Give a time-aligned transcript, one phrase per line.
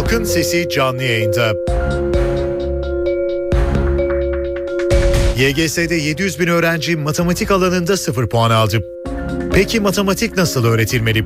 [0.00, 1.54] Halkın Sesi canlı yayında.
[5.36, 8.84] YGS'de 700 bin öğrenci matematik alanında 0 puan aldı.
[9.54, 11.24] Peki matematik nasıl öğretilmeli?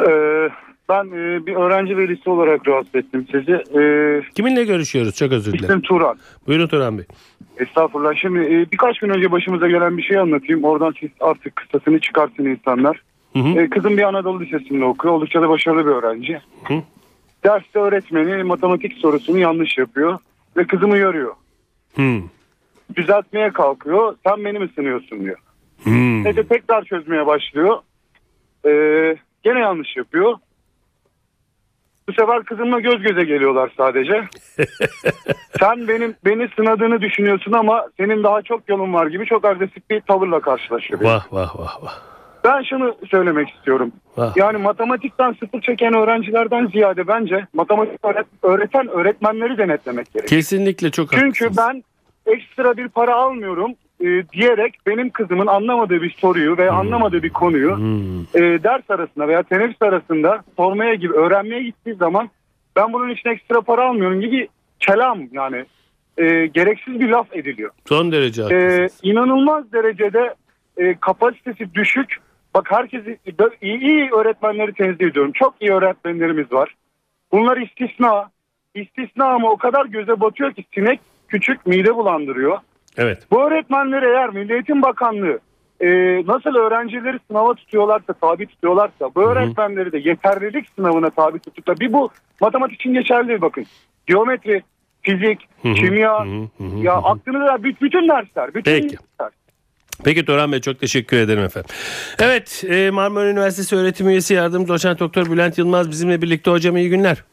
[0.08, 0.50] Ee,
[0.90, 3.80] ben e, bir öğrenci velisi olarak rahatsız ettim sizi.
[3.80, 5.16] Ee, Kiminle görüşüyoruz?
[5.16, 5.66] Çok özür dilerim.
[5.66, 6.18] isim Turan.
[6.48, 7.06] Buyurun Turan Bey.
[7.58, 8.16] Estağfurullah.
[8.16, 10.64] Şimdi e, birkaç gün önce başımıza gelen bir şey anlatayım.
[10.64, 13.02] Oradan siz artık kısasını çıkartın insanlar.
[13.34, 13.60] Hı hı.
[13.60, 15.14] Ee, kızım bir Anadolu Lisesi'nde okuyor.
[15.14, 16.42] Oldukça da başarılı bir öğrenci.
[16.64, 16.74] Hı.
[17.48, 20.20] Derste öğretmeni matematik sorusunu yanlış yapıyor.
[20.58, 21.36] Ve kızımı yoruyor.
[21.96, 22.24] Hmm.
[22.96, 24.16] Düzeltmeye kalkıyor.
[24.28, 25.38] Sen beni mi sınıyorsun diyor.
[25.84, 26.24] Hmm.
[26.24, 27.78] Neyse tekrar çözmeye başlıyor.
[28.66, 30.34] Ee, gene yanlış yapıyor.
[32.10, 34.24] Bu sefer kızımla göz göze geliyorlar sadece.
[35.60, 40.02] Sen benim beni sınadığını düşünüyorsun ama senin daha çok yolun var gibi çok agresif bir
[40.02, 41.02] tavırla karşılaşıyor.
[41.02, 42.17] Vah vah vah vah.
[42.44, 43.92] Ben şunu söylemek istiyorum.
[44.18, 44.38] vah.
[44.38, 50.30] Yani matematikten sıfır çeken öğrencilerden ziyade bence matematik öğret- öğreten öğretmenleri denetlemek gerekiyor.
[50.30, 51.58] Kesinlikle çok Çünkü haklısınız.
[51.58, 51.84] ben
[52.34, 53.72] ekstra bir para almıyorum
[54.02, 58.22] e, diyerek benim kızımın anlamadığı bir soruyu ve anlamadığı bir konuyu Hmm.
[58.22, 62.30] e, ders arasında veya teneffüs arasında sormaya gibi öğrenmeye gittiği zaman
[62.76, 64.48] ben bunun için ekstra para almıyorum gibi
[64.80, 65.66] kelam yani
[66.18, 67.72] e, gereksiz bir laf ediliyor.
[67.86, 69.00] Son derece E, haklısınız.
[69.04, 70.34] inanılmaz derecede
[70.78, 72.18] e, kapasitesi düşük.
[72.58, 73.18] Bak herkesi
[73.62, 75.32] iyi, iyi öğretmenleri tenzih ediyorum.
[75.32, 76.76] Çok iyi öğretmenlerimiz var.
[77.32, 78.30] Bunlar istisna.
[78.76, 82.58] İstisna ama o kadar göze batıyor ki sinek küçük mide bulandırıyor.
[82.98, 83.28] Evet.
[83.32, 85.40] Bu öğretmenleri eğer Milli Eğitim Bakanlığı
[85.80, 85.88] e,
[86.28, 91.94] nasıl öğrencileri sınava tutuyorlarsa, tabi tutuyorlarsa bu öğretmenleri de yeterlilik sınavına tabi tutup da bir
[91.94, 92.10] bu
[92.42, 93.66] matematik için geçerli bakın.
[94.08, 94.64] Geometri,
[95.02, 96.26] fizik, kimya,
[96.82, 98.98] ya aklınıza bü- bütün dersler, bütün Peki.
[98.98, 99.32] dersler.
[100.04, 101.70] Peki Turan Bey çok teşekkür ederim efendim.
[102.20, 106.90] Evet e, Marmara Üniversitesi öğretim üyesi yardım doçent doktor Bülent Yılmaz bizimle birlikte hocam iyi
[106.90, 107.24] günler.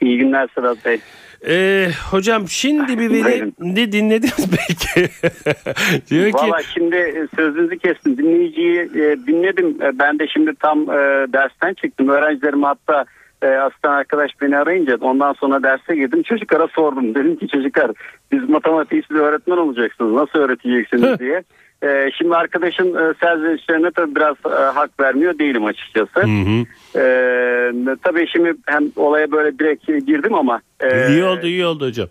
[0.00, 0.98] İyi günler Sedat Bey.
[1.48, 3.52] E, hocam şimdi bir Buyurun.
[3.60, 5.10] ne dinlediniz belki?
[6.10, 8.18] Diyor ki Valla şimdi e, sözünüzü kestim.
[8.18, 9.82] Dinleyiciyi e, dinledim.
[9.82, 10.94] E, ben de şimdi tam e,
[11.32, 12.08] dersten çıktım.
[12.08, 13.04] Öğrencilerim hatta
[13.42, 16.22] e, asistan arkadaş beni arayınca ondan sonra derse girdim.
[16.22, 17.14] Çocuklara sordum.
[17.14, 17.90] Dedim ki çocuklar
[18.32, 20.12] biz matematiği siz öğretmen olacaksınız.
[20.12, 21.42] Nasıl öğreteceksiniz diye.
[21.84, 26.20] E, şimdi arkadaşın e, serzenişlerine tabii biraz e, hak vermiyor değilim açıkçası.
[26.20, 26.64] Hı hı.
[26.98, 30.60] E, tabii şimdi hem olaya böyle direkt girdim ama.
[30.80, 32.08] e, iyi oldu iyi oldu hocam.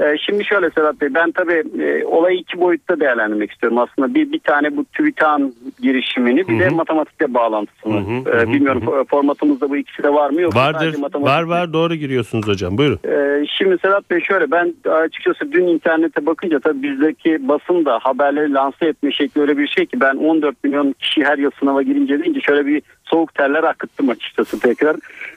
[0.00, 4.14] Ee, Şimdi şöyle Sedat Bey ben tabii e, olayı iki boyutta değerlendirmek istiyorum aslında.
[4.14, 7.94] Bir, bir tane bu TÜBİTAK'ın girişimini bir de matematikle bağlantısını.
[7.94, 10.98] Hı hı, Ee, hı hı, Bilmiyorum e, formatımızda bu ikisi de var mı yoksa Vardır
[10.98, 12.98] matematik var var doğru giriyorsunuz hocam buyurun.
[13.08, 18.52] Ee, Şimdi Sedat Bey şöyle ben açıkçası dün internete bakınca tabii bizdeki basın da haberleri
[18.54, 22.22] lanse etme şekli öyle bir şey ki ben 14 milyon kişi her yıl sınava girince
[22.24, 24.96] deyince şöyle bir soğuk terler akıttım açıkçası tekrar.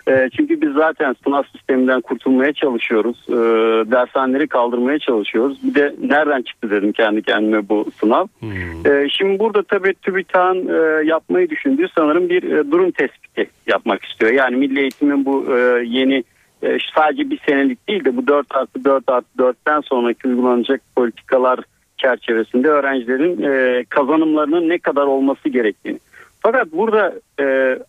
[0.10, 3.26] Ee, çünkü biz zaten sınav sisteminden kurtulmaya çalışıyoruz.
[3.30, 3.34] Ee,
[3.92, 5.58] dershaneleri kaldırmaya çalışıyoruz.
[5.64, 8.28] Bir de nereden çıktı dedim kendi kendime bu sınav.
[8.86, 14.32] Ee, şimdi burada tabii TÜBİTAK'ın e, yapmayı düşündüğü sanırım bir e, durum tespiti yapmak istiyor.
[14.32, 16.24] Yani Milli Eğitim'in bu e, yeni
[16.64, 21.60] e, sadece bir senelik değil de bu 4 artı 4 artı 4'ten sonraki uygulanacak politikalar
[21.98, 26.00] çerçevesinde öğrencilerin e, kazanımlarının ne kadar olması gerektiğini.
[26.40, 27.44] Fakat burada e,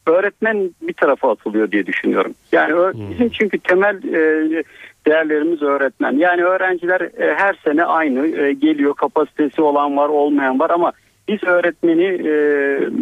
[0.06, 2.34] öğretmen bir tarafa atılıyor diye düşünüyorum.
[2.52, 4.64] Yani ö- bizim çünkü temel e,
[5.06, 6.12] değerlerimiz öğretmen.
[6.16, 10.92] Yani öğrenciler e, her sene aynı e, geliyor kapasitesi olan var olmayan var ama
[11.28, 12.30] biz öğretmeni e,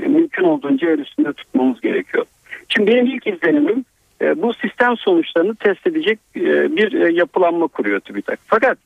[0.09, 2.25] mümkün olduğunca el üstünde tutmamız gerekiyor.
[2.69, 3.85] Şimdi benim ilk izlenimim
[4.21, 8.39] e, bu sistem sonuçlarını test edecek e, bir e, yapılanma kuruyor TÜBİTAK.
[8.47, 8.79] Fakat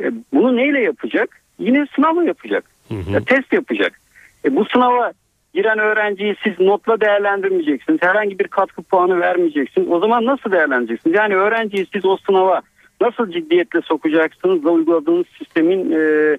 [0.00, 1.40] e, bunu neyle yapacak?
[1.58, 2.64] Yine sınavla yapacak.
[3.12, 4.00] Ya, test yapacak.
[4.44, 5.12] E, bu sınava
[5.54, 8.02] giren öğrenciyi siz notla değerlendirmeyeceksiniz.
[8.02, 9.88] Herhangi bir katkı puanı vermeyeceksiniz.
[9.90, 11.16] O zaman nasıl değerlendireceksiniz?
[11.16, 12.60] Yani öğrenciyi siz o sınava
[13.00, 16.36] nasıl ciddiyetle sokacaksınız da uyguladığınız sistemin e,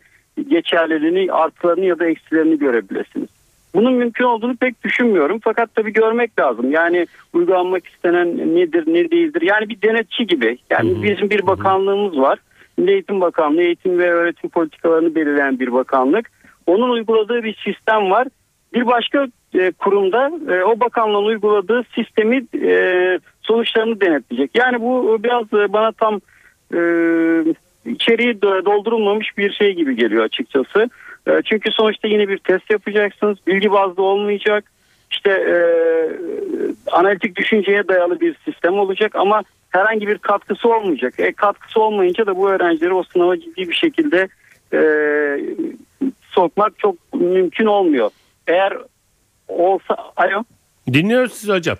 [0.49, 3.29] geçerliliğini, artılarını ya da eksilerini görebilirsiniz.
[3.75, 5.39] Bunun mümkün olduğunu pek düşünmüyorum.
[5.43, 6.71] Fakat tabii görmek lazım.
[6.71, 9.41] Yani uygulanmak istenen nedir, ne değildir.
[9.41, 10.57] Yani bir denetçi gibi.
[10.69, 12.39] Yani bizim bir bakanlığımız var.
[12.77, 16.31] Milli Eğitim Bakanlığı eğitim ve öğretim politikalarını belirleyen bir bakanlık.
[16.65, 18.27] Onun uyguladığı bir sistem var.
[18.73, 24.51] Bir başka e, kurumda e, o bakanlığın uyguladığı sistemi e, sonuçlarını denetleyecek.
[24.55, 26.15] Yani bu biraz e, bana tam
[26.73, 26.79] e,
[27.85, 30.89] içeriği do- doldurulmamış bir şey gibi geliyor açıkçası.
[31.27, 33.37] E, çünkü sonuçta yine bir test yapacaksınız.
[33.47, 34.63] Bilgi bazlı olmayacak.
[35.11, 35.55] İşte e,
[36.91, 41.13] analitik düşünceye dayalı bir sistem olacak ama herhangi bir katkısı olmayacak.
[41.17, 44.27] E, katkısı olmayınca da bu öğrencileri o sınava ciddi bir şekilde
[44.73, 44.81] e,
[46.31, 48.09] sokmak çok mümkün olmuyor.
[48.47, 48.77] Eğer
[49.47, 50.43] olsa alo
[50.93, 51.77] Dinliyoruz sizi hocam.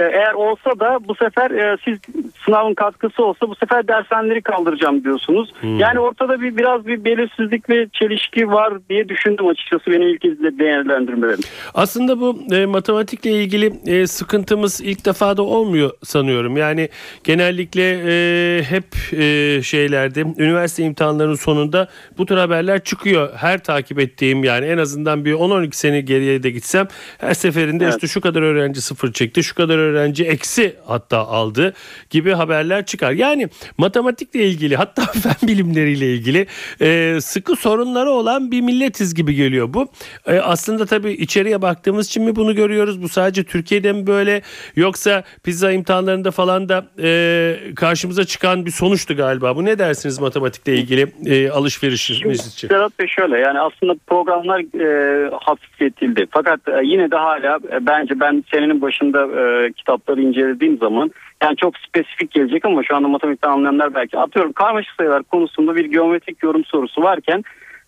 [0.00, 1.98] E, eğer olsa da bu sefer e, siz
[2.44, 5.52] sınavın katkısı olsa bu sefer dershaneleri kaldıracağım diyorsunuz.
[5.62, 10.58] Yani ortada bir biraz bir belirsizlik ve çelişki var diye düşündüm açıkçası benim ilk izle
[10.58, 11.40] değerlendirmelerim.
[11.74, 16.56] Aslında bu e, matematikle ilgili e, sıkıntımız ilk defa da olmuyor sanıyorum.
[16.56, 16.88] Yani
[17.24, 21.88] genellikle e, hep e, şeylerde üniversite imtihanlarının sonunda
[22.18, 23.28] bu tür haberler çıkıyor.
[23.36, 26.88] Her takip ettiğim yani en azından bir 10-12 sene geriye de gitsem
[27.18, 27.94] her seferinde Evet.
[27.94, 29.89] işte şu kadar öğrenci sıfır çekti, şu kadar öğrenci
[30.24, 31.74] eksi hatta aldı
[32.10, 33.12] gibi haberler çıkar.
[33.12, 33.48] Yani
[33.78, 36.46] matematikle ilgili hatta fen bilimleriyle ilgili
[36.80, 39.88] e, sıkı sorunları olan bir milletiz gibi geliyor bu.
[40.26, 43.02] E, aslında tabii içeriye baktığımız için mi bunu görüyoruz?
[43.02, 44.42] Bu sadece Türkiye'de mi böyle
[44.76, 49.56] yoksa pizza imtihanlarında falan da e, karşımıza çıkan bir sonuçtu galiba.
[49.56, 52.68] Bu ne dersiniz matematikle ilgili e, alışverişimiz için?
[52.68, 56.26] Serhat Bey şöyle yani aslında programlar e, hafifletildi.
[56.30, 61.10] Fakat e, yine de hala e, bence ben senenin başında e, kitapları incelediğim zaman
[61.42, 65.84] yani çok spesifik gelecek ama şu anda matematikten anlayanlar belki atıyorum karmaşık sayılar konusunda bir
[65.84, 67.44] geometrik yorum sorusu varken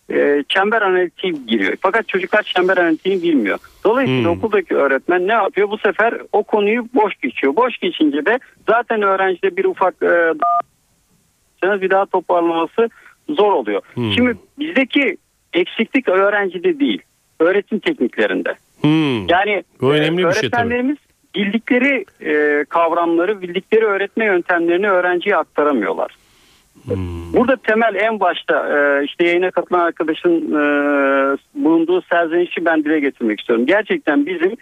[0.09, 1.77] e, çember analitiği giriyor.
[1.81, 3.59] Fakat çocuklar çember analitiğini bilmiyor.
[3.83, 4.37] Dolayısıyla Hmm.
[4.37, 5.69] okuldaki öğretmen ne yapıyor?
[5.69, 7.55] Bu sefer o konuyu boş geçiyor.
[7.55, 8.39] Boş geçince de
[8.69, 10.33] zaten öğrencide bir ufak e,
[11.81, 12.89] bir daha toparlaması
[13.29, 13.81] zor oluyor.
[13.93, 14.11] Hmm.
[14.11, 15.17] Şimdi bizdeki
[15.53, 17.01] eksiklik öğrencide değil,
[17.39, 18.55] öğretim tekniklerinde.
[18.81, 19.27] Hmm.
[19.27, 20.97] Yani Bu e, önemli bir şey öğretmenlerimiz
[21.35, 26.15] bildikleri e, kavramları, bildikleri öğretme yöntemlerini öğrenciye aktaramıyorlar.
[26.85, 27.33] Hmm.
[27.33, 30.63] Burada temel en başta e, işte yayına katılan arkadaşın e,
[31.55, 33.65] bulunduğu serzenişi ben dile getirmek istiyorum.
[33.65, 34.55] Gerçekten bizim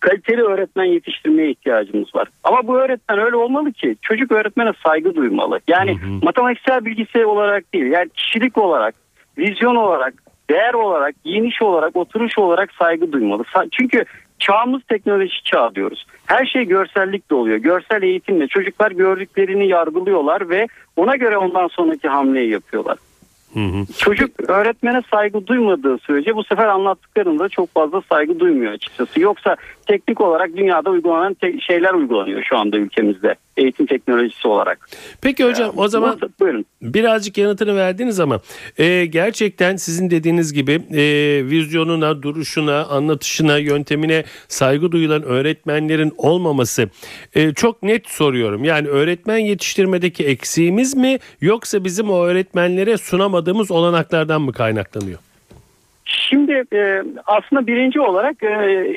[0.00, 2.28] kaliteli öğretmen yetiştirmeye ihtiyacımız var.
[2.44, 5.60] Ama bu öğretmen öyle olmalı ki çocuk öğretmene saygı duymalı.
[5.68, 8.94] Yani matematiksel bilgisi olarak değil yani kişilik olarak,
[9.38, 10.14] vizyon olarak,
[10.50, 13.44] değer olarak, giyiniş olarak, oturuş olarak saygı duymalı.
[13.72, 14.04] Çünkü
[14.38, 16.06] çağımız teknoloji çağı diyoruz.
[16.26, 17.56] Her şey görsellikle oluyor.
[17.56, 20.66] Görsel eğitimle çocuklar gördüklerini yargılıyorlar ve
[20.96, 22.98] ona göre ondan sonraki hamleyi yapıyorlar.
[23.54, 23.86] Hı hı.
[23.98, 29.20] Çocuk öğretmene saygı duymadığı sürece bu sefer anlattıklarında çok fazla saygı duymuyor açıkçası.
[29.20, 29.56] Yoksa
[29.88, 34.88] teknik olarak dünyada uygulanan te- şeyler uygulanıyor şu anda ülkemizde eğitim teknolojisi olarak.
[35.22, 36.28] Peki hocam o zaman Nasıl?
[36.40, 36.64] Buyurun.
[36.82, 38.40] birazcık yanıtını verdiniz ama
[38.78, 41.02] e, gerçekten sizin dediğiniz gibi e,
[41.44, 46.88] vizyonuna, duruşuna, anlatışına, yöntemine saygı duyulan öğretmenlerin olmaması
[47.34, 48.64] e, çok net soruyorum.
[48.64, 55.18] Yani öğretmen yetiştirmedeki eksiğimiz mi yoksa bizim o öğretmenlere sunamadığımız olanaklardan mı kaynaklanıyor?
[56.04, 58.48] Şimdi e, aslında birinci olarak e,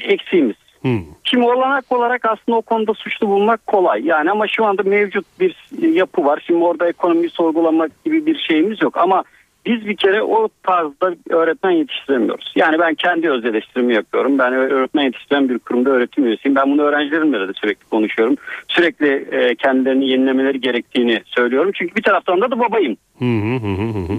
[0.04, 0.56] eksiğimiz.
[0.82, 1.00] Hmm.
[1.24, 4.06] Şimdi olanak olarak aslında o konuda suçlu bulmak kolay.
[4.06, 6.44] Yani ama şu anda mevcut bir yapı var.
[6.48, 8.98] Şimdi orada ekonomiyi sorgulamak gibi bir şeyimiz yok.
[8.98, 9.24] Ama
[9.66, 12.54] biz bir kere o tarzda öğretmen yetiştiremiyoruz.
[12.56, 14.40] Yani ben kendi öz eleştirimi yapıyorum.
[14.40, 16.56] Ben öğretmen yetiştiren bir kurumda öğretim üyesiyim.
[16.56, 18.36] Ben bunu öğrencilerimle de sürekli konuşuyorum.
[18.68, 21.72] Sürekli e, kendilerini yenilemeleri gerektiğini söylüyorum.
[21.76, 22.98] Çünkü bir taraftan da da babayım.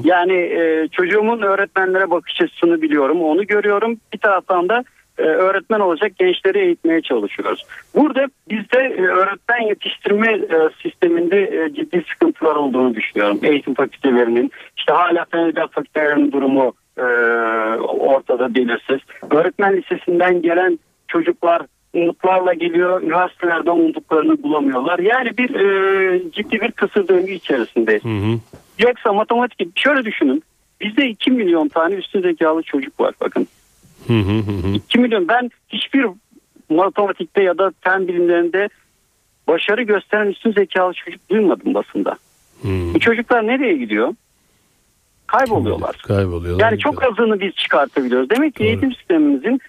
[0.04, 3.96] Yani e, çocuğumun öğretmenlere bakış açısını biliyorum, onu görüyorum.
[4.12, 4.84] Bir taraftan da
[5.18, 7.66] e, öğretmen olacak gençleri eğitmeye çalışıyoruz.
[7.94, 13.38] Burada bizde e, öğretmen yetiştirme e, sisteminde e, ciddi sıkıntılar olduğunu düşünüyorum.
[13.42, 17.02] Eğitim fakültelerinin, işte hala fen edebiyat fakültelerinin durumu e,
[17.82, 19.00] ortada belirsiz.
[19.30, 20.78] Öğretmen lisesinden gelen
[21.08, 21.62] çocuklar
[21.94, 23.02] umutlarla geliyor.
[23.02, 24.98] Üniversitelerde umduklarını bulamıyorlar.
[24.98, 28.00] Yani bir e, ciddi bir kısır döngü içerisinde.
[28.02, 28.38] Hı hı.
[28.78, 30.42] Yoksa matematik şöyle düşünün.
[30.80, 33.48] Bizde 2 milyon tane üstün zekalı çocuk var bakın.
[34.06, 34.74] Hı hı hı hı.
[34.74, 36.06] 2 milyon ben hiçbir
[36.70, 38.68] matematikte ya da fen bilimlerinde
[39.48, 42.10] başarı gösteren üstün zekalı çocuk duymadım basında.
[42.62, 42.68] Hı.
[42.94, 44.14] Bu çocuklar nereye gidiyor?
[45.26, 45.96] Kayboluyorlar.
[45.96, 46.64] Kayboluyorlar.
[46.64, 48.30] Yani çok azını biz çıkartabiliyoruz.
[48.30, 48.68] Demek ki Doğru.
[48.68, 49.60] eğitim sistemimizin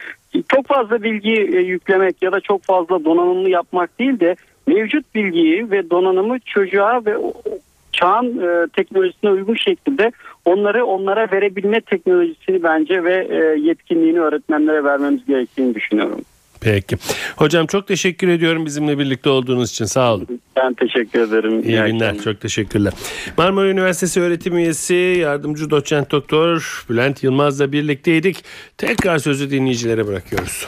[0.48, 4.36] çok fazla bilgi e, yüklemek ya da çok fazla donanımlı yapmak değil de
[4.68, 7.18] mevcut bilgiyi ve donanımı çocuğa ve
[8.04, 10.12] çağın e, teknolojisine uygun şekilde
[10.46, 16.22] onları onlara verebilme teknolojisini bence ve e, yetkinliğini öğretmenlere vermemiz gerektiğini düşünüyorum.
[16.62, 16.96] Peki.
[17.36, 19.86] Hocam çok teşekkür ediyorum bizimle birlikte olduğunuz için.
[19.86, 20.28] Sağ olun.
[20.56, 21.60] Ben teşekkür ederim.
[21.60, 21.84] İyi günler.
[21.84, 22.24] akşamlar.
[22.24, 22.94] Çok teşekkürler.
[23.38, 28.44] Marmara Üniversitesi öğretim üyesi yardımcı doçent doktor Bülent Yılmaz'la birlikteydik.
[28.78, 30.68] Tekrar sözü dinleyicilere bırakıyoruz.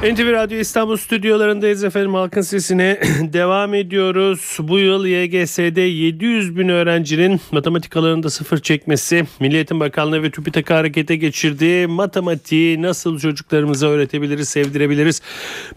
[0.00, 4.56] NTV Radyo İstanbul stüdyolarındayız efendim halkın sesine devam ediyoruz.
[4.60, 10.74] Bu yıl YGS'de 700 bin öğrencinin matematik alanında sıfır çekmesi Milli Eğitim Bakanlığı ve TÜBİTAK'ı
[10.74, 11.86] harekete geçirdi.
[11.86, 15.22] Matematiği nasıl çocuklarımıza öğretebiliriz, sevdirebiliriz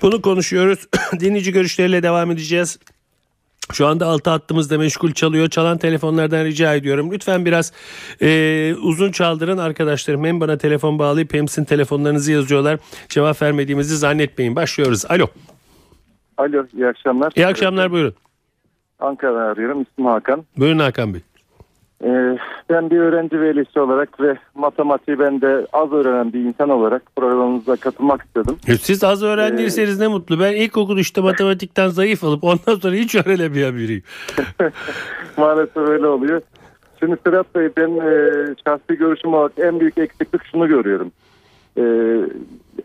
[0.01, 0.79] bunu konuşuyoruz.
[1.19, 2.79] Dinleyici görüşleriyle devam edeceğiz.
[3.71, 5.49] Şu anda altı hattımızda meşgul çalıyor.
[5.49, 7.11] Çalan telefonlardan rica ediyorum.
[7.11, 7.73] Lütfen biraz
[8.21, 10.25] e, uzun çaldırın arkadaşlarım.
[10.25, 12.79] Hem bana telefon bağlayıp hem sizin telefonlarınızı yazıyorlar.
[13.09, 14.55] Cevap vermediğimizi zannetmeyin.
[14.55, 15.05] Başlıyoruz.
[15.09, 15.27] Alo.
[16.37, 17.31] Alo, iyi akşamlar.
[17.35, 18.13] İyi akşamlar buyurun.
[18.99, 19.81] Ankara'dan arıyorum.
[19.81, 20.45] İsmim Hakan.
[20.57, 21.21] Buyurun Hakan Bey.
[22.03, 22.37] Ee,
[22.69, 27.75] ben bir öğrenci velisi olarak ve matematiği ben de az öğrenen bir insan olarak programınıza
[27.75, 28.55] katılmak istedim.
[28.67, 30.39] E, Siz az öğrendiyseniz ne mutlu.
[30.39, 34.03] Ben ilkokul işte matematikten zayıf olup ondan sonra hiç öğrenemeyen biriyim.
[35.37, 36.41] Maalesef öyle oluyor.
[36.99, 38.31] Şimdi Serhat Bey ben e,
[38.67, 41.11] şahsi görüşüm olarak en büyük eksiklik şunu görüyorum.
[41.77, 41.83] E,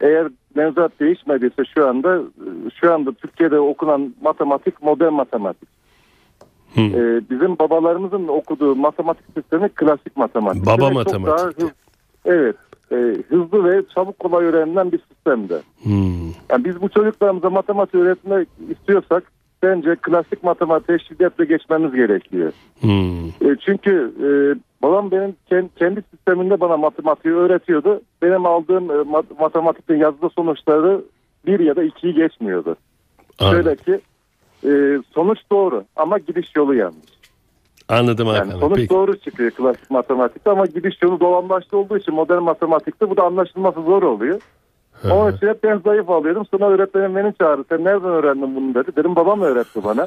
[0.00, 2.20] eğer mevzuat değişmediyse şu anda
[2.80, 5.77] şu anda Türkiye'de okunan matematik modern matematik.
[6.74, 6.80] Hı.
[6.80, 10.66] E, bizim babalarımızın okuduğu matematik sistemi klasik matematik.
[10.66, 11.26] Baba Ve çok matematikti.
[11.38, 11.72] daha hız-
[12.24, 12.56] evet.
[12.92, 12.96] e,
[13.28, 15.60] hızlı ve çabuk kolay öğrenilen bir sistemde.
[15.82, 16.28] Hmm.
[16.50, 19.22] Yani biz bu çocuklarımıza matematik öğretmek istiyorsak
[19.62, 22.52] bence klasik matematiğe şiddetle geçmemiz gerekiyor.
[22.80, 23.28] Hmm.
[23.28, 24.28] E, çünkü e,
[24.82, 28.00] babam benim kendi, kendi sisteminde bana matematiği öğretiyordu.
[28.22, 31.00] Benim aldığım e, mat- matematikte yazılı sonuçları
[31.46, 32.76] bir ya da ikiyi geçmiyordu.
[33.38, 34.00] Anladım, Şöyle ki
[34.64, 34.70] e,
[35.14, 37.18] sonuç doğru ama gidiş yolu yanlış.
[37.88, 38.60] Anladım Yani Bey.
[38.60, 38.90] sonuç Peki.
[38.94, 43.82] doğru çıkıyor klasik matematikte ama gidiş yolu dolambaçlı olduğu için modern matematikte bu da anlaşılması
[43.82, 44.40] zor oluyor.
[44.92, 46.46] Hı Onun için hep ben zayıf alıyordum.
[46.50, 47.64] Sonra öğretmenim beni çağırdı.
[47.68, 48.96] Sen nereden öğrendin bunu dedi.
[48.96, 50.06] Dedim babam öğretti bana.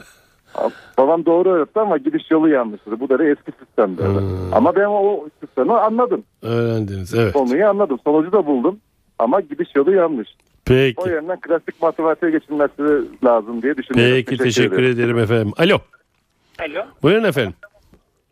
[0.98, 3.00] Babam doğru öğretti ama gidiş yolu yanlıştı.
[3.00, 4.08] Bu da eski sistem dedi.
[4.08, 4.54] Hmm.
[4.54, 6.24] Ama ben o sistemi anladım.
[6.42, 7.34] Öğrendiniz evet.
[7.34, 8.00] Konuyu anladım.
[8.04, 8.80] Sonucu da buldum.
[9.20, 10.30] Ama gidiş yolu yanlış.
[10.62, 11.10] O Peki.
[11.10, 12.82] yönden klasik matematiğe geçilmesi
[13.24, 14.16] lazım diye düşünüyorum.
[14.16, 15.54] Peki teşekkür ederim efendim.
[15.58, 15.80] Alo.
[16.60, 16.86] Alo.
[17.04, 17.54] Buyurun efendim.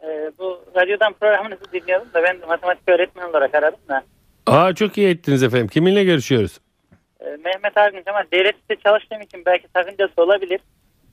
[0.04, 4.04] Ee, bu radyodan programınızı dinliyorum da ben matematik öğretmeni olarak aradım da.
[4.48, 5.68] Aa çok iyi ettiniz efendim.
[5.68, 6.60] Kiminle görüşüyoruz?
[7.22, 10.60] Ee, Mehmet Argınç ama devlette çalıştığım için belki sakıncası olabilir.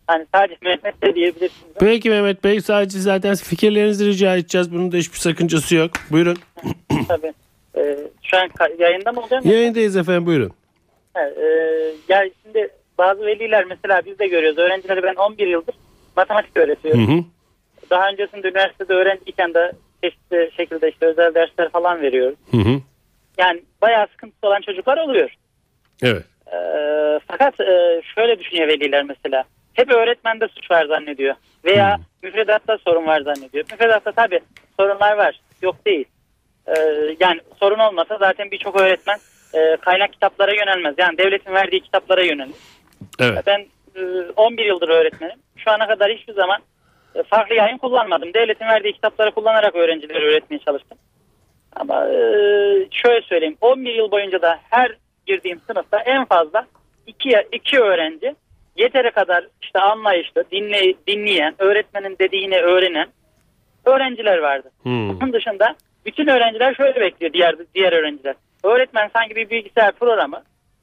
[0.07, 1.73] Hani sadece Mehmet de diyebilirsiniz.
[1.81, 4.73] Peki Mehmet Bey sadece zaten fikirlerinizi rica edeceğiz.
[4.73, 5.91] Bunun da hiçbir sakıncası yok.
[6.11, 6.37] Buyurun.
[7.09, 7.33] Tabii.
[7.77, 9.53] Ee, şu an yayında mı oluyor mu?
[9.53, 10.53] Yayındayız efendim buyurun.
[11.17, 11.47] Ha, e,
[12.09, 12.69] ya şimdi
[12.99, 14.59] bazı veliler mesela biz de görüyoruz.
[14.59, 15.75] Öğrencilere ben 11 yıldır
[16.17, 17.19] matematik Hı öğretiyorum.
[17.19, 17.25] hı.
[17.91, 22.39] Daha öncesinde üniversitede öğrenciyken de çeşitli şekilde işte özel dersler falan veriyoruz.
[22.51, 22.81] Hı hı.
[23.39, 25.31] Yani bayağı sıkıntısı olan çocuklar oluyor.
[26.03, 26.25] Evet.
[26.53, 29.45] Ee, fakat e, şöyle düşünüyor veliler mesela.
[29.75, 31.35] Hep öğretmende suç var zannediyor.
[31.65, 33.65] Veya müfredatta sorun var zannediyor.
[33.71, 34.41] Müfredatta tabii
[34.81, 35.41] sorunlar var.
[35.63, 36.05] Yok değil.
[36.67, 36.73] Ee,
[37.21, 39.19] yani sorun olmasa zaten birçok öğretmen
[39.57, 40.95] e, kaynak kitaplara yönelmez.
[40.99, 42.55] Yani devletin verdiği kitaplara yönelir.
[43.19, 43.47] Evet.
[43.47, 44.03] Ben e,
[44.37, 45.37] 11 yıldır öğretmenim.
[45.57, 46.61] Şu ana kadar hiçbir zaman
[47.15, 48.35] e, farklı yayın kullanmadım.
[48.35, 50.99] Devletin verdiği kitapları kullanarak öğrencileri öğretmeye çalıştım.
[51.77, 52.19] Ama e,
[52.91, 53.57] şöyle söyleyeyim.
[53.61, 54.97] 11 yıl boyunca da her
[55.27, 56.67] girdiğim sınıfta en fazla
[57.07, 58.35] iki, iki öğrenci
[58.77, 63.09] yeteri kadar işte anlayışlı, dinley, dinleyen, öğretmenin dediğini öğrenen
[63.85, 64.71] öğrenciler vardı.
[64.83, 65.21] Hmm.
[65.21, 68.35] Bunun dışında bütün öğrenciler şöyle bekliyor diğer diğer öğrenciler.
[68.67, 70.43] Öğretmen sanki bir bilgisayar programı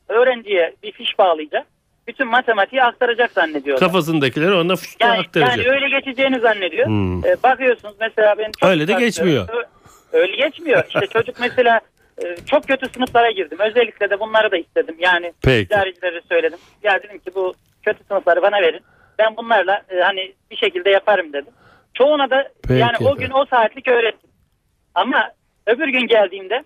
[0.10, 1.68] öğrenciye bir fiş bağlayacak.
[2.08, 3.88] Bütün matematiği aktaracak zannediyorlar.
[3.88, 5.58] Kafasındakileri ona fışkı Yani, aktaracak.
[5.58, 6.86] yani öyle geçeceğini zannediyor.
[6.88, 7.26] Hmm.
[7.26, 9.48] Ee, bakıyorsunuz mesela ben çok Öyle de geçmiyor.
[10.14, 10.84] Öyle geçmiyor.
[10.88, 11.82] İşte çocuk mesela
[12.24, 13.58] e, çok kötü sınıflara girdim.
[13.60, 14.96] Özellikle de bunları da istedim.
[15.00, 15.62] Yani Peki.
[15.62, 16.60] idarecilere söyledim.
[16.84, 17.54] Ya dedim ki bu
[17.86, 18.82] kötü sınıfları bana verin.
[19.20, 21.54] Ben bunlarla e, hani bir şekilde yaparım dedim.
[21.94, 23.18] Çoğuna da Peki yani o efendim.
[23.20, 24.30] gün o saatlik öğrettim.
[24.96, 25.32] Ama
[25.68, 26.64] öbür gün geldiğimde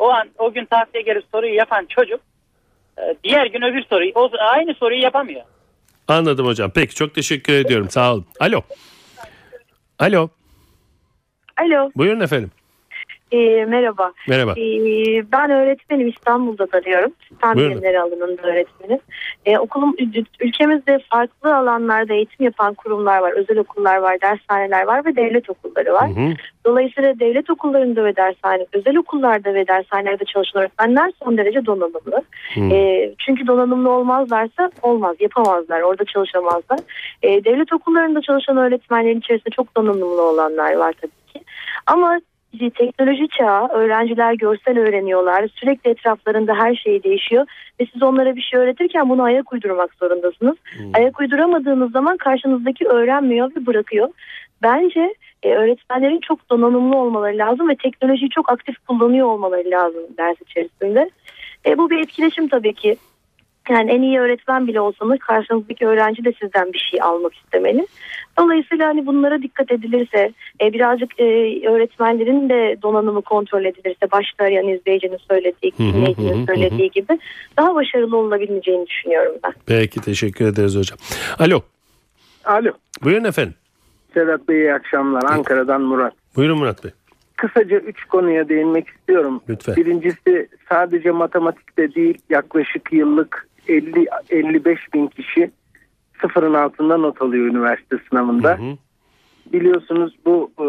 [0.00, 2.20] o an o gün tahsiye gelip soruyu yapan çocuk
[2.98, 5.42] e, diğer gün öbür soruyu o aynı soruyu yapamıyor.
[6.08, 6.70] Anladım hocam.
[6.74, 7.90] Peki çok teşekkür ediyorum.
[7.90, 8.26] Sağ olun.
[8.40, 8.62] Alo.
[9.98, 10.28] Alo.
[11.56, 12.50] Alo, Buyurun efendim.
[13.32, 14.12] E, merhaba.
[14.28, 14.50] Merhaba.
[14.50, 14.64] E,
[15.32, 17.12] ben öğretmenim İstanbul'da tanıyorum.
[17.28, 17.72] Sistem Buyurun.
[17.72, 18.98] bilimleri alanında öğretmenim.
[19.46, 23.32] E, okulum ül- ülkemizde farklı alanlarda eğitim yapan kurumlar var.
[23.32, 26.08] Özel okullar var, dershaneler var ve devlet okulları var.
[26.08, 26.34] Hı hı.
[26.66, 32.22] Dolayısıyla devlet okullarında ve dershane, özel okullarda ve dershanelerde çalışan öğretmenler son derece donanımlı.
[32.56, 36.78] E, çünkü donanımlı olmazlarsa olmaz, yapamazlar, orada çalışamazlar.
[37.22, 41.44] E, devlet okullarında çalışan öğretmenlerin içerisinde çok donanımlı olanlar var tabii ki.
[41.86, 42.20] Ama
[42.58, 45.48] teknoloji çağı, öğrenciler görsel öğreniyorlar.
[45.48, 47.46] Sürekli etraflarında her şey değişiyor.
[47.80, 50.56] Ve siz onlara bir şey öğretirken bunu ayak uydurmak zorundasınız.
[50.94, 54.08] Ayak uyduramadığınız zaman karşınızdaki öğrenmiyor ve bırakıyor.
[54.62, 60.36] Bence e, öğretmenlerin çok donanımlı olmaları lazım ve teknolojiyi çok aktif kullanıyor olmaları lazım ders
[60.40, 61.10] içerisinde.
[61.66, 62.96] E, bu bir etkileşim tabii ki.
[63.70, 67.86] Yani en iyi öğretmen bile olsanız karşınızdaki öğrenci de sizden bir şey almak istemeli.
[68.38, 71.24] Dolayısıyla hani bunlara dikkat edilirse, e, birazcık e,
[71.68, 77.18] öğretmenlerin de donanımı kontrol edilirse, başta arayan izleyicinin söylediği, dinleyicinin söylediği gibi
[77.56, 79.52] daha başarılı olunabileceğini düşünüyorum ben.
[79.66, 80.98] Peki teşekkür ederiz hocam.
[81.38, 81.60] Alo.
[82.44, 82.70] Alo.
[83.02, 83.54] Buyurun efendim.
[84.14, 85.22] Sedat Bey iyi akşamlar.
[85.22, 86.14] Ankara'dan Murat.
[86.36, 86.90] Buyurun Murat Bey.
[87.36, 89.40] Kısaca üç konuya değinmek istiyorum.
[89.48, 89.76] Lütfen.
[89.76, 95.50] Birincisi sadece matematikte değil yaklaşık yıllık 50-55 bin kişi
[96.20, 98.58] sıfırın altında not alıyor üniversite sınavında.
[98.58, 98.76] Hı hı.
[99.52, 100.64] Biliyorsunuz bu e,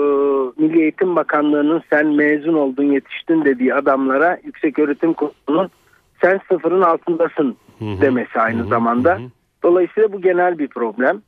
[0.62, 5.70] Milli Eğitim Bakanlığı'nın sen mezun oldun yetiştin dediği adamlara yüksek öğretim kurulunun
[6.22, 8.02] sen sıfırın altındasın Hı hı.
[8.02, 8.68] demesi aynı Hı hı.
[8.68, 9.16] zamanda.
[9.16, 9.28] Hı hı.
[9.64, 11.22] Dolayısıyla bu genel bir problem.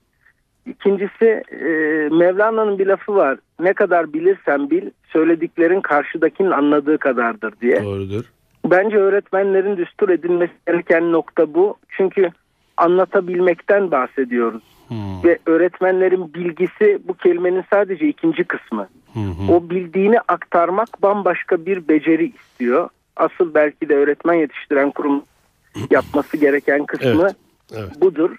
[0.65, 1.67] İkincisi e,
[2.11, 3.37] Mevlana'nın bir lafı var.
[3.59, 7.83] Ne kadar bilirsen bil söylediklerin karşıdakinin anladığı kadardır diye.
[7.83, 8.23] Doğrudur.
[8.65, 11.75] Bence öğretmenlerin düstur edilmesi gereken nokta bu.
[11.89, 12.29] Çünkü
[12.77, 14.63] anlatabilmekten bahsediyoruz.
[14.89, 18.87] Hı Ve öğretmenlerin bilgisi bu kelimenin sadece ikinci kısmı.
[19.13, 19.51] hı.
[19.53, 22.89] O bildiğini aktarmak bambaşka bir beceri istiyor.
[23.15, 25.23] Asıl belki de öğretmen yetiştiren kurum
[25.89, 27.35] yapması gereken kısmı Evet,
[27.75, 28.01] evet.
[28.01, 28.35] budur.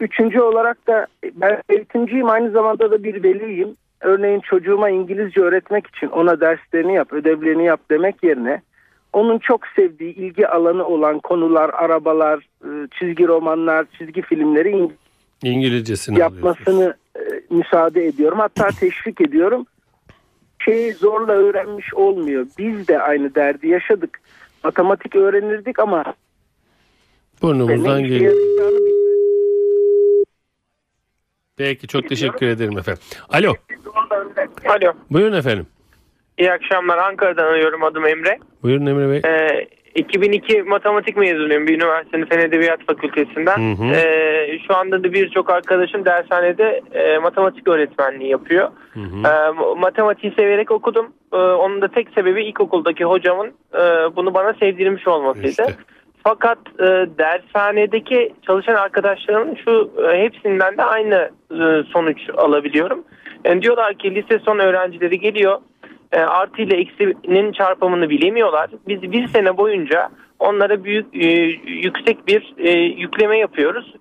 [0.00, 3.76] Üçüncü olarak da ben eğitimciyim aynı zamanda da bir veliyim.
[4.00, 8.62] Örneğin çocuğuma İngilizce öğretmek için ona derslerini yap, ödevlerini yap demek yerine
[9.12, 14.92] onun çok sevdiği ilgi alanı olan konular, arabalar, e, çizgi romanlar, çizgi filmleri İng-
[15.42, 16.44] İngilizcesini alıyorsunuz.
[16.44, 18.38] yapmasını e, müsaade ediyorum.
[18.38, 19.66] Hatta teşvik ediyorum.
[20.58, 22.46] Şeyi zorla öğrenmiş olmuyor.
[22.58, 24.20] Biz de aynı derdi yaşadık.
[24.64, 26.04] Matematik öğrenirdik ama
[27.42, 28.34] Burnumuzdan geliyor.
[31.56, 33.02] Peki çok teşekkür ederim efendim.
[33.28, 33.54] Alo.
[34.68, 34.92] Alo.
[35.10, 35.66] Buyurun efendim.
[36.38, 36.98] İyi akşamlar.
[36.98, 37.84] Ankara'dan arıyorum.
[37.84, 38.38] Adım Emre.
[38.62, 39.32] Buyurun Emre Bey.
[39.32, 43.56] Ee, 2002 matematik mezunuyum bir üniversitenin Fen Edebiyat Fakültesinden.
[43.56, 43.94] Hı hı.
[43.94, 48.70] Ee, şu anda da birçok arkadaşım dershanede e, matematik öğretmenliği yapıyor.
[48.94, 49.28] Hı hı.
[49.28, 51.12] Ee, matematiği severek okudum.
[51.32, 53.80] Ee, onun da tek sebebi ilkokuldaki hocamın e,
[54.16, 55.48] bunu bana sevdirmiş olmasıydı.
[55.48, 55.66] İşte.
[56.24, 56.86] Fakat e,
[57.18, 63.04] dershanedeki çalışan arkadaşlarımın şu e, hepsinden de aynı e, sonuç alabiliyorum.
[63.44, 65.58] Yani diyorlar ki lise son öğrencileri geliyor
[66.12, 68.70] e, artı ile eksinin çarpımını bilemiyorlar.
[68.88, 71.26] Biz bir sene boyunca onlara büyük e,
[71.66, 73.94] yüksek bir e, yükleme yapıyoruz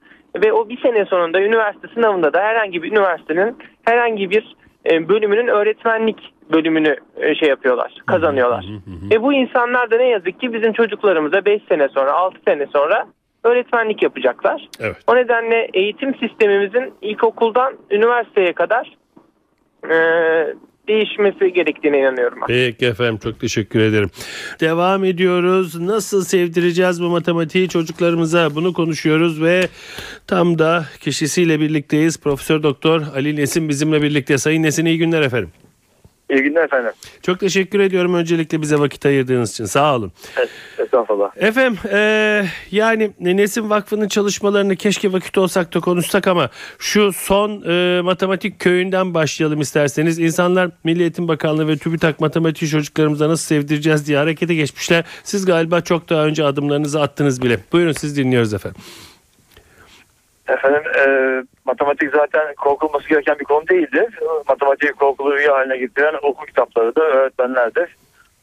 [0.43, 4.55] ve o bir sene sonunda üniversite sınavında da herhangi bir üniversitenin herhangi bir
[4.91, 8.65] e, bölümünün öğretmenlik bölümünü e, şey yapıyorlar, kazanıyorlar.
[9.11, 13.07] Ve bu insanlar da ne yazık ki bizim çocuklarımıza 5 sene sonra, 6 sene sonra
[13.43, 14.69] öğretmenlik yapacaklar.
[14.79, 14.95] Evet.
[15.07, 18.97] O nedenle eğitim sistemimizin ilkokuldan üniversiteye kadar
[19.89, 19.95] e,
[20.87, 22.39] değişmesi gerektiğine inanıyorum.
[22.41, 22.47] ben.
[22.47, 24.09] Peki efendim çok teşekkür ederim.
[24.59, 25.79] Devam ediyoruz.
[25.79, 28.55] Nasıl sevdireceğiz bu matematiği çocuklarımıza?
[28.55, 29.67] Bunu konuşuyoruz ve
[30.27, 32.19] tam da kişisiyle birlikteyiz.
[32.21, 34.37] Profesör Doktor Ali Nesin bizimle birlikte.
[34.37, 35.49] Sayın Nesin iyi günler efendim.
[36.29, 36.91] İyi günler efendim.
[37.21, 39.65] Çok teşekkür ediyorum öncelikle bize vakit ayırdığınız için.
[39.65, 40.11] Sağ olun.
[40.77, 41.29] Estağfurullah.
[41.37, 48.01] Efendim eee, yani Nesin Vakfı'nın çalışmalarını keşke vakit olsak da konuşsak ama şu son eee,
[48.01, 50.19] matematik köyünden başlayalım isterseniz.
[50.19, 55.05] İnsanlar Milli Eğitim Bakanlığı ve TÜBİTAK matematik çocuklarımıza nasıl sevdireceğiz diye harekete geçmişler.
[55.23, 57.59] Siz galiba çok daha önce adımlarınızı attınız bile.
[57.71, 58.81] Buyurun siz dinliyoruz efendim.
[60.47, 61.07] Efendim e,
[61.65, 64.19] matematik zaten korkulması gereken bir konu değildir.
[64.47, 67.95] Matematiği korkulu rüya haline getiren okul kitapları da öğretmenlerdir.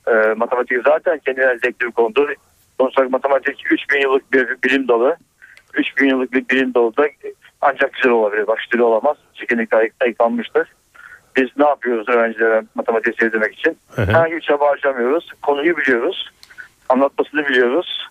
[0.07, 2.35] E, matematik zaten kendine zevkli bir konudur.
[2.81, 5.17] Sonuçta matematik 3000 yıllık bir bilim dalı.
[5.75, 7.07] 3000 yıllık bir bilim dalı da
[7.61, 8.47] ancak güzel olabilir.
[8.47, 9.17] Başka türlü olamaz.
[9.35, 10.69] Çekinlik ayık, ayıklanmıştır.
[11.37, 13.79] Biz ne yapıyoruz öğrencilere matematiği sevdirmek için?
[13.97, 15.31] Herhangi bir çaba harcamıyoruz.
[15.43, 16.31] Konuyu biliyoruz.
[16.89, 18.09] Anlatmasını biliyoruz.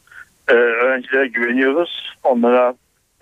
[0.48, 2.16] Ee, öğrencilere güveniyoruz.
[2.24, 2.74] Onlara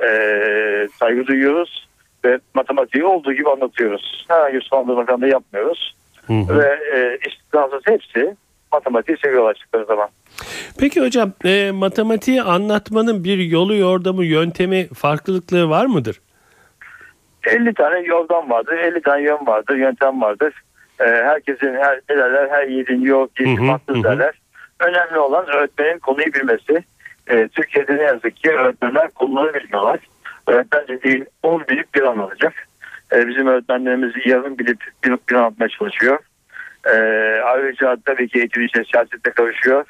[0.03, 1.87] e, saygı duyuyoruz.
[2.25, 4.25] Ve matematiği olduğu gibi anlatıyoruz.
[4.27, 5.95] Herhangi bir sulandırma da yapmıyoruz.
[6.29, 8.35] Ve e, istisnasız hepsi
[8.71, 10.09] matematiği seviyorlar çıktığı zaman.
[10.79, 16.21] Peki hocam e, matematiği anlatmanın bir yolu yordamı yöntemi farklılıkları var mıdır?
[17.47, 20.53] 50 tane yoldan vardır, 50 tane yön vardır, yöntem vardır.
[20.99, 24.03] Ee, herkesin her ne derler, her yiğidin Hı geçti hı, farklı hı hı.
[24.03, 24.41] derler.
[24.79, 26.83] Önemli olan öğretmenin konuyu bilmesi.
[27.31, 29.99] Ee, Türkiye'de ne yazık ki öğretmenler konuları bilmiyorlar.
[30.47, 32.53] Öğretmen dediğin 10 bilip bir anlatacak.
[33.13, 36.19] Ee, bizim öğretmenlerimiz yarım bilip bir, bir anlatmaya çalışıyor.
[36.85, 36.91] Ee,
[37.45, 39.85] ayrıca tabii ki eğitim içinde siyasette karışıyor.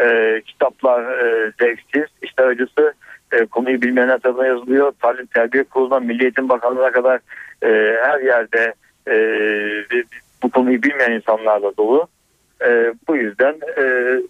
[0.00, 2.06] Ee, kitaplar e, zevksiz.
[2.22, 2.94] İşte acısı
[3.32, 4.92] e, konuyu bilmeyenler tarafından yazılıyor.
[5.02, 7.20] Talim Terbiye Kurulu'ndan Milli Eğitim Bakanlığı'na kadar
[7.62, 8.74] e, her yerde
[9.08, 9.14] e,
[10.42, 12.08] bu konuyu bilmeyen insanlarla dolu.
[12.66, 13.82] E, bu yüzden e,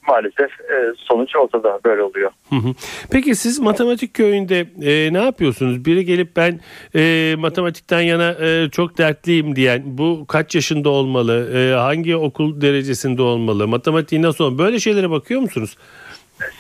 [0.09, 2.31] maalesef e, sonuç ortada böyle oluyor.
[3.13, 5.85] Peki siz matematik köyünde e, ne yapıyorsunuz?
[5.85, 6.61] Biri gelip ben
[6.95, 11.51] e, matematikten yana e, çok dertliyim diyen bu kaç yaşında olmalı?
[11.55, 13.69] E, hangi okul derecesinde olmalı?
[13.69, 14.59] Matematiği nasıl?
[14.59, 15.77] Böyle şeylere bakıyor musunuz?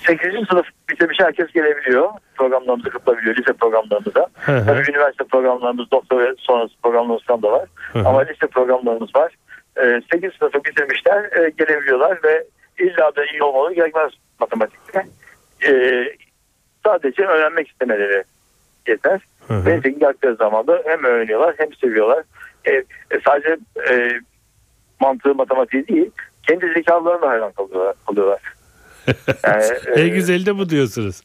[0.07, 0.49] 8.
[0.51, 2.09] sınıf bitirmiş herkes gelebiliyor.
[2.37, 3.37] Programlarımıza katılabiliyor.
[3.37, 4.27] Lise programlarımıza.
[4.35, 4.67] Hı hı.
[4.67, 7.69] Tabii üniversite programlarımız, doktor ve sonrası programlarımız da var.
[7.93, 8.09] Hı hı.
[8.09, 9.33] Ama lise programlarımız var.
[9.83, 12.45] Ee, 8 sınıfı bitirmişler e, gelebiliyorlar ve
[12.79, 15.07] illa da iyi olmaları gerekmez matematikte.
[15.67, 16.05] Ee,
[16.85, 18.25] sadece öğrenmek istemeleri
[18.89, 19.21] yeter.
[19.49, 19.67] Hı hı.
[19.67, 22.25] Ve nitekim geldikleri zaman da hem öğreniyorlar hem seviyorlar.
[22.65, 22.73] Ee,
[23.11, 23.57] e, sadece
[23.91, 24.21] e,
[25.01, 26.11] mantığı matematiği değil,
[26.49, 27.95] kendi zekalarına hayran kalıyorlar.
[28.07, 28.41] kalıyorlar.
[29.45, 29.65] Yani,
[29.95, 31.23] En e, güzeli de bu diyorsunuz.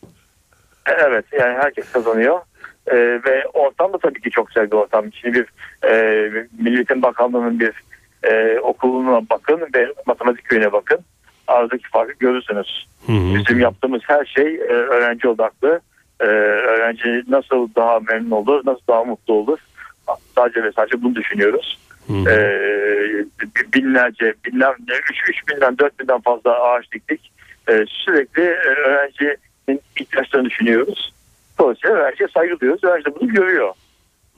[0.86, 2.40] Evet yani herkes kazanıyor.
[2.88, 5.14] Ee, ve ortam da tabii ki çok güzel bir ortam.
[5.14, 5.48] Şimdi bir
[5.90, 7.74] e, Milli Eğitim Bakanlığı'nın bir
[8.24, 11.00] e, okuluna bakın ve matematik köyüne bakın.
[11.48, 12.88] Aradaki farkı görürsünüz.
[13.06, 13.36] Hı hı.
[13.36, 15.82] Bizim yaptığımız her şey e, öğrenci odaklı.
[16.20, 19.60] E, öğrenci nasıl daha memnun olur, nasıl daha mutlu olur.
[20.36, 21.80] Sadece ve sadece bunu düşünüyoruz.
[22.08, 22.30] Hı hı.
[22.30, 22.36] E,
[23.74, 24.76] binlerce, binler,
[25.12, 27.32] 3, 3 binden 4 binden fazla ağaç diktik.
[27.70, 31.14] E, sürekli e, öğrencinin ihtiyaçlarını düşünüyoruz.
[31.60, 32.84] Dolayısıyla öğrenciye saygı duyuyoruz.
[32.84, 33.74] Öğrenci de bunu görüyor.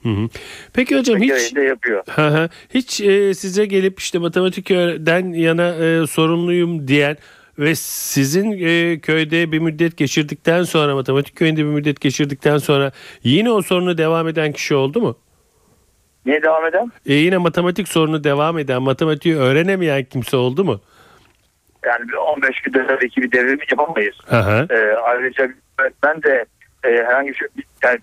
[0.06, 0.28] Hı hı.
[0.72, 2.02] Peki hocam hiç yapıyor.
[2.10, 2.48] Hı hı.
[2.74, 7.16] Hiç e, size gelip işte matematikten yana e, sorumluyum diyen
[7.58, 12.92] ve sizin e, köyde bir müddet geçirdikten sonra matematik köyünde bir müddet geçirdikten sonra
[13.22, 15.18] yine o sorunu devam eden kişi oldu mu?
[16.26, 16.92] Niye devam eden?
[17.06, 20.80] E, yine matematik sorunu devam eden, matematiği öğrenemeyen kimse oldu mu?
[21.84, 24.16] Yani bir 15 günde tabii ki bir devrim yapamayız.
[24.26, 24.66] Hı hı.
[24.70, 26.44] E, ayrıca öğretmen de
[26.84, 27.48] e, herhangi bir şey...
[27.82, 27.98] Yani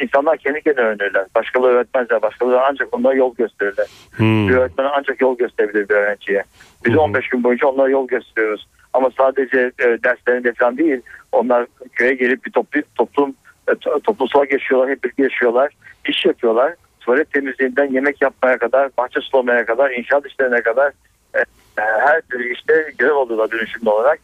[0.00, 1.26] insanlar kendi kendine öğrenirler.
[1.34, 2.22] Başkaları öğretmezler.
[2.22, 3.86] Başkaları ancak onlara yol gösterirler.
[4.16, 4.48] Hmm.
[4.48, 6.42] Bir öğretmen ancak yol gösterebilir bir öğrenciye.
[6.86, 7.00] Biz hı.
[7.00, 8.66] 15 gün boyunca onlara yol gösteriyoruz.
[8.92, 11.02] Ama sadece e, derslerinde falan değil.
[11.32, 13.34] Onlar köye gelip bir toplu, toplum
[13.68, 14.90] e, to- toplumsal geçiyorlar.
[14.90, 15.72] Hep birlikte yaşıyorlar.
[16.08, 16.74] iş yapıyorlar.
[17.00, 20.92] Tuvalet temizliğinden yemek yapmaya kadar, bahçe sulamaya kadar, inşaat işlerine kadar
[21.34, 24.18] e, e, her türlü işte görev alıyorlar dönüşümlü olarak.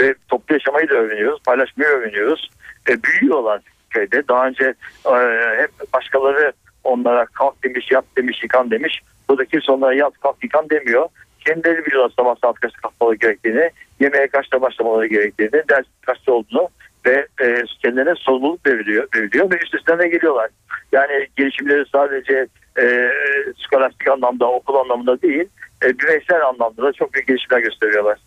[0.00, 1.42] Ve toplu yaşamayı da öğreniyoruz.
[1.46, 2.50] Paylaşmayı öğreniyoruz.
[2.88, 3.60] E, büyüyorlar
[3.94, 4.28] köyde.
[4.28, 4.74] Daha önce
[5.06, 5.14] e,
[5.62, 6.52] hep başkaları
[6.84, 9.00] onlara kalk demiş, yat demiş, yıkan demiş.
[9.28, 11.08] Burada kimse onlara yat, kalk, yıkan demiyor.
[11.40, 16.68] Kendileri biliyorlar sabah saat kaçta kalkmaları gerektiğini, yemeğe kaçta başlamaları gerektiğini, ders kaçta olduğunu
[17.06, 20.50] ve e, kendilerine sorumluluk veriliyor, veriliyor ve üstesinden de geliyorlar.
[20.92, 22.46] Yani gelişimleri sadece
[22.78, 23.10] e,
[23.58, 25.44] skolastik anlamda, okul anlamında değil,
[25.84, 28.18] e, bireysel anlamda da çok büyük gelişimler gösteriyorlar.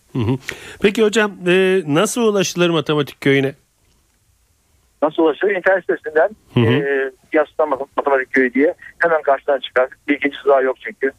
[0.81, 3.53] Peki hocam e, nasıl ulaşılır matematik köyüne?
[5.01, 5.51] Nasıl ulaşılır?
[5.51, 6.73] İnternet sitesinden Hı hı.
[6.73, 9.89] e, Yaslan Matematik Köyü diye hemen karşıdan çıkar.
[10.07, 11.11] Bir ikincisi daha yok çünkü.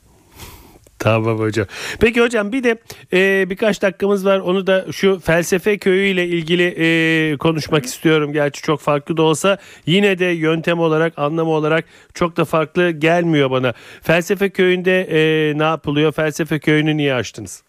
[0.98, 1.66] Tamam hocam.
[2.00, 2.78] Peki hocam bir de
[3.12, 4.38] e, birkaç dakikamız var.
[4.38, 8.32] Onu da şu felsefe köyü ile ilgili e, konuşmak istiyorum.
[8.32, 13.50] Gerçi çok farklı da olsa yine de yöntem olarak, anlamı olarak çok da farklı gelmiyor
[13.50, 13.72] bana.
[14.02, 16.12] Felsefe köyünde e, ne yapılıyor?
[16.12, 17.62] Felsefe köyünü niye açtınız?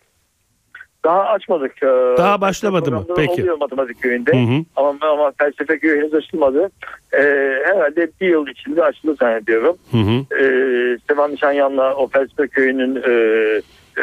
[1.04, 1.84] Daha açmadık.
[1.84, 3.06] Ee, Daha başlamadı mı?
[3.16, 3.42] Peki.
[3.42, 4.32] Oluyor matematik köyünde.
[4.32, 4.64] Hı hı.
[4.76, 6.70] Ama, ama felsefe köyü henüz açılmadı.
[7.14, 7.20] Ee,
[7.66, 9.78] herhalde bir yıl içinde açılır zannediyorum.
[9.92, 10.36] Hı hı.
[10.44, 13.12] Ee, Sevan Nişanyan'la o felsefe köyünün e,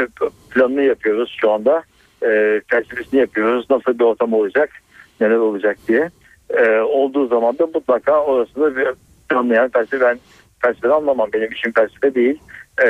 [0.00, 0.06] e,
[0.50, 1.82] planını yapıyoruz şu anda.
[2.22, 3.66] E, felsefesini yapıyoruz.
[3.70, 4.70] Nasıl bir ortam olacak,
[5.20, 6.11] neler olacak diye.
[6.50, 8.88] E, olduğu zaman da mutlaka orasında bir
[9.35, 10.18] anlayan felsefe ben
[10.62, 11.28] felsefe anlamam.
[11.32, 12.38] Benim işim felsefe değil.
[12.85, 12.88] E,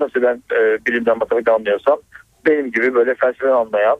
[0.00, 1.98] nasıl ben e, bilimden matematik anlıyorsam
[2.46, 3.96] benim gibi böyle felsefe anlayan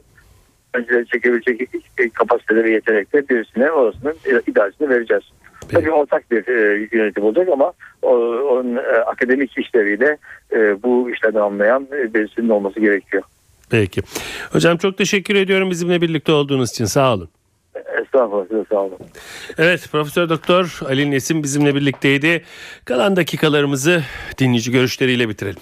[0.73, 1.69] önceleri çekebilecek
[2.13, 4.15] kapasiteli ve yetenekli birisine orasının
[4.47, 5.23] idaresini vereceğiz.
[5.71, 8.09] Tabii ortak bir e, yönetim olacak ama o,
[8.51, 10.17] onun e, akademik işleriyle
[10.51, 13.23] e, bu işlerden anlayan e, birisinin olması gerekiyor.
[13.69, 14.01] Peki.
[14.51, 16.85] Hocam çok teşekkür ediyorum bizimle birlikte olduğunuz için.
[16.85, 17.29] Sağ olun.
[18.03, 18.97] Estağfurullah size sağ olun.
[19.57, 22.43] Evet Profesör Doktor Ali Nesim bizimle birlikteydi.
[22.85, 24.03] Kalan dakikalarımızı
[24.37, 25.61] dinleyici görüşleriyle bitirelim.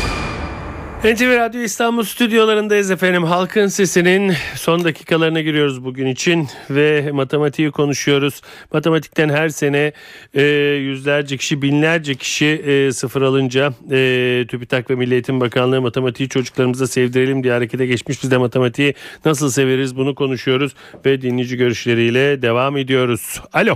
[1.01, 3.23] NTV Radyo İstanbul stüdyolarındayız efendim.
[3.23, 8.41] Halkın Sesi'nin son dakikalarına giriyoruz bugün için ve matematiği konuşuyoruz.
[8.73, 9.93] Matematikten her sene
[10.33, 10.41] e,
[10.75, 16.87] yüzlerce kişi, binlerce kişi e, sıfır alınca e, TÜBİTAK ve Milli Eğitim Bakanlığı matematiği çocuklarımıza
[16.87, 18.23] sevdirelim diye harekete geçmiş.
[18.23, 18.93] Biz de matematiği
[19.25, 23.41] nasıl severiz bunu konuşuyoruz ve dinleyici görüşleriyle devam ediyoruz.
[23.53, 23.75] Alo.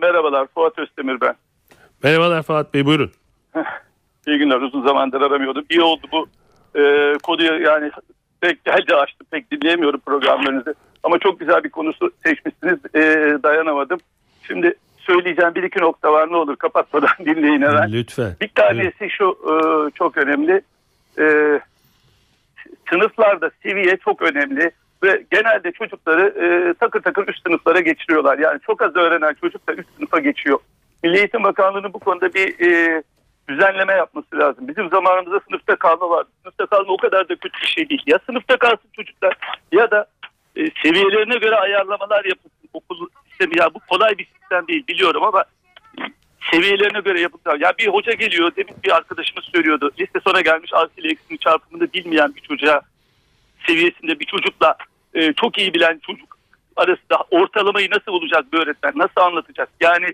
[0.00, 1.34] Merhabalar Fuat Özdemir ben.
[2.02, 3.12] Merhabalar Fuat Bey buyurun.
[4.26, 5.64] İyi günler uzun zamandır aramıyordum.
[5.70, 6.28] İyi oldu bu
[6.80, 7.90] e, konuyu yani
[8.40, 10.74] pek geldi açtım pek dinleyemiyorum programlarınızı.
[11.02, 13.02] Ama çok güzel bir konusu seçmişsiniz e,
[13.42, 13.98] dayanamadım.
[14.42, 17.92] Şimdi söyleyeceğim bir iki nokta var ne olur kapatmadan dinleyin hemen.
[17.92, 18.36] Lütfen.
[18.40, 19.54] Bir tanesi şu e,
[19.90, 20.60] çok önemli.
[21.18, 21.60] E,
[22.90, 24.70] sınıflarda seviye çok önemli
[25.02, 28.38] ve genelde çocukları e, takır takır üst sınıflara geçiriyorlar.
[28.38, 30.58] Yani çok az öğrenen çocuk da üst sınıfa geçiyor.
[31.02, 33.02] Milli Eğitim Bakanlığı'nın bu konuda bir e,
[33.48, 34.68] düzenleme yapması lazım.
[34.68, 36.28] Bizim zamanımızda sınıfta kalma vardı.
[36.42, 38.02] Sınıfta kalma o kadar da kötü bir şey değil.
[38.06, 39.36] Ya sınıfta kalsın çocuklar
[39.72, 40.06] ya da
[40.56, 42.68] e, seviyelerine göre ayarlamalar yapılsın.
[42.72, 45.44] Okul sistemi ya bu kolay bir sistem değil biliyorum ama
[46.50, 47.58] seviyelerine göre yapılsın.
[47.60, 49.90] Ya bir hoca geliyor demin bir arkadaşımız söylüyordu.
[50.00, 52.80] Liste sona gelmiş artı ile eksinin çarpımını bilmeyen bir çocuğa
[53.66, 54.76] seviyesinde bir çocukla
[55.14, 56.38] e, çok iyi bilen çocuk
[56.76, 58.92] arasında ortalamayı nasıl bulacak bir öğretmen?
[58.96, 59.68] Nasıl anlatacak?
[59.80, 60.06] Yani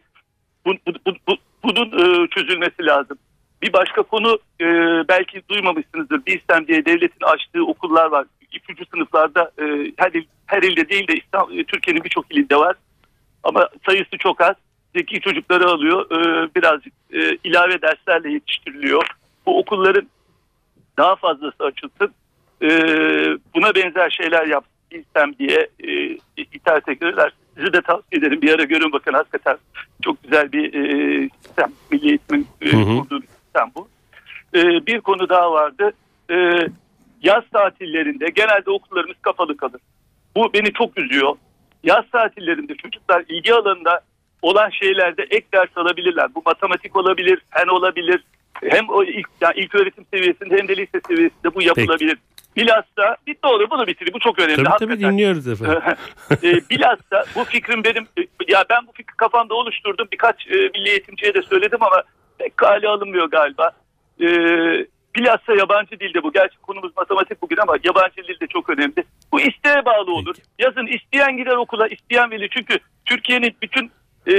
[0.66, 3.18] bu, bu, bu, bu, bunun e, çözülmesi lazım.
[3.62, 4.66] Bir başka konu e,
[5.08, 6.26] belki duymamışsınızdır.
[6.26, 8.26] BİSTEM diye devletin açtığı okullar var.
[8.52, 9.64] İpucu sınıflarda e,
[9.96, 12.76] her, il, her ilde değil de İstanbul, e, Türkiye'nin birçok ilinde var.
[13.42, 14.56] Ama sayısı çok az.
[14.96, 16.10] Zeki çocukları alıyor.
[16.10, 19.06] E, birazcık e, ilave derslerle yetiştiriliyor.
[19.46, 20.08] Bu okulların
[20.98, 22.14] daha fazlası açılsın.
[22.62, 22.68] E,
[23.54, 24.72] buna benzer şeyler yapsın.
[24.90, 27.32] BİSTEM diye e, ithal sektörler.
[27.56, 28.42] Sizi de tavsiye ederim.
[28.42, 29.56] Bir ara görün bakın hakikaten
[30.02, 31.72] çok güzel bir e, sistem.
[31.90, 33.88] Milli Eğitim'in e, kurduğu bir sistem bu.
[34.54, 35.92] E, bir konu daha vardı.
[36.30, 36.36] E,
[37.22, 39.80] yaz tatillerinde genelde okullarımız kapalı kalır.
[40.36, 41.36] Bu beni çok üzüyor.
[41.84, 44.00] Yaz tatillerinde çocuklar ilgi alanında
[44.42, 46.34] olan şeylerde ek ders alabilirler.
[46.34, 48.24] Bu matematik olabilir, fen olabilir.
[48.54, 52.18] Hem o ilk, yani ilk öğretim seviyesinde hem de lise seviyesinde bu yapılabilir.
[52.56, 54.14] Bilhassa bir doğru bunu bitireyim.
[54.14, 54.56] Bu çok önemli.
[54.56, 54.98] Tabii hakikaten.
[54.98, 55.82] tabii dinliyoruz efendim.
[56.30, 58.06] e, bilhassa bu fikrim benim
[58.48, 60.08] ya ben bu fikri kafamda oluşturdum.
[60.12, 62.02] Birkaç e, milli eğitimciye de söyledim ama
[62.38, 63.70] pek kale alınmıyor galiba.
[64.20, 64.26] E,
[65.16, 66.32] bilhassa yabancı dilde bu.
[66.32, 69.04] Gerçi konumuz matematik bugün ama yabancı dil de çok önemli.
[69.32, 70.34] Bu isteğe bağlı olur.
[70.58, 72.48] Yazın isteyen gider okula, isteyen veli.
[72.50, 73.90] Çünkü Türkiye'nin bütün
[74.26, 74.34] e,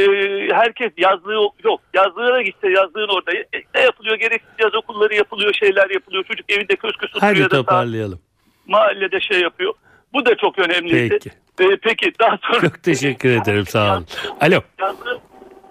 [0.54, 1.82] herkes yazlığı yok.
[1.94, 4.16] Yazlığına gitse yazlığın orada e, ne yapılıyor?
[4.16, 6.24] Gereksiz yaz okulları yapılıyor, şeyler yapılıyor.
[6.24, 8.20] Çocuk evinde köz köz oturuyor Hadi ya da toparlayalım.
[8.68, 9.74] mahallede şey yapıyor.
[10.14, 11.10] Bu da çok önemliydi.
[11.10, 11.30] Peki.
[11.60, 14.06] Ee, peki daha sonra Çok teşekkür ederim sağ olun.
[14.42, 14.60] Alo.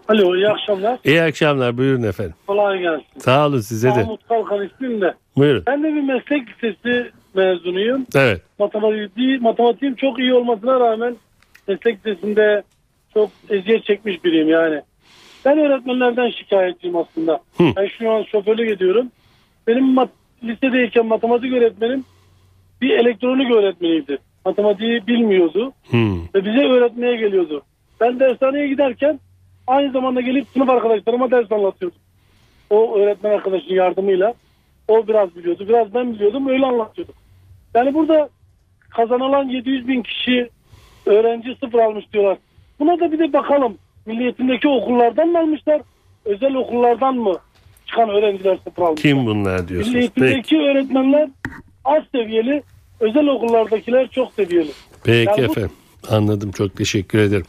[0.08, 0.98] Alo iyi akşamlar.
[1.04, 2.34] İyi akşamlar buyurun efendim.
[2.46, 3.06] Kolay gelsin.
[3.18, 3.94] Sağ olun size de.
[4.02, 5.14] Mahmut Kalkan ismim de.
[5.36, 5.62] Buyurun.
[5.66, 8.06] Ben de bir meslek lisesi mezunuyum.
[8.14, 8.42] Evet.
[8.58, 11.16] Matematik, matematiğim çok iyi olmasına rağmen
[11.68, 12.62] meslek lisesinde
[13.14, 14.80] çok eziyet çekmiş biriyim yani.
[15.44, 17.32] Ben öğretmenlerden şikayetçiyim aslında.
[17.58, 17.64] Hı.
[17.76, 19.10] Ben şu an şoförlük ediyorum.
[19.66, 20.10] Benim mat-
[20.44, 22.04] lisedeyken matematik öğretmenim
[22.80, 24.18] bir elektronik öğretmeniydi.
[24.44, 26.22] Matematiği bilmiyordu Hmm.
[26.34, 27.62] ve bize öğretmeye geliyordu.
[28.00, 29.20] Ben dershaneye giderken
[29.66, 31.98] aynı zamanda gelip sınıf arkadaşlarıma ders anlatıyordum.
[32.70, 34.34] O öğretmen arkadaşın yardımıyla.
[34.88, 37.14] O biraz biliyordu, biraz ben biliyordum, öyle anlatıyordum.
[37.74, 38.28] Yani burada
[38.90, 40.48] kazanılan 700 bin kişi
[41.06, 42.38] öğrenci sıfır almış diyorlar.
[42.82, 43.78] Buna da bir de bakalım.
[44.06, 45.80] Milli Eğitim'deki okullardan mı almışlar,
[46.24, 47.38] özel okullardan mı
[47.86, 49.02] çıkan öğrenciler sıfır almışlar?
[49.02, 49.94] Kim bunlar diyorsunuz?
[49.94, 50.24] Peki.
[50.24, 51.28] Eğitim'deki öğretmenler
[51.84, 52.62] az seviyeli,
[53.00, 54.70] özel okullardakiler çok seviyeli.
[55.04, 55.70] Peki Yani efendim.
[56.10, 57.46] Anladım çok teşekkür ederim.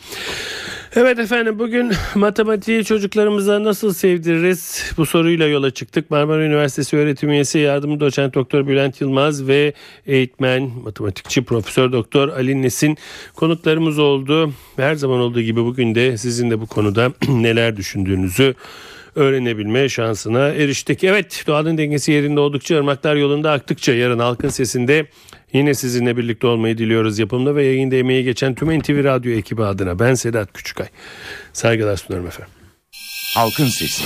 [0.95, 6.11] Evet efendim bugün matematiği çocuklarımıza nasıl sevdiririz bu soruyla yola çıktık.
[6.11, 9.73] Marmara Üniversitesi öğretim üyesi yardımcı doçent doktor Bülent Yılmaz ve
[10.05, 12.97] eğitmen matematikçi profesör doktor Ali Nesin
[13.35, 14.53] konuklarımız oldu.
[14.75, 18.55] Her zaman olduğu gibi bugün de sizin de bu konuda neler düşündüğünüzü
[19.15, 21.03] öğrenebilme şansına eriştik.
[21.03, 25.05] Evet doğanın dengesi yerinde oldukça ırmaklar yolunda aktıkça yarın halkın sesinde
[25.53, 27.19] yine sizinle birlikte olmayı diliyoruz.
[27.19, 30.87] Yapımda ve yayında emeği geçen tüm NTV Radyo ekibi adına ben Sedat Küçükay.
[31.53, 32.53] Saygılar sunarım efendim.
[33.35, 34.03] Halkın Sesi.